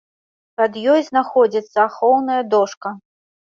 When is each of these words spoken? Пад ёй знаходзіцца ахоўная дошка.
Пад 0.61 0.71
ёй 0.93 1.01
знаходзіцца 1.09 1.77
ахоўная 1.89 2.41
дошка. 2.57 2.95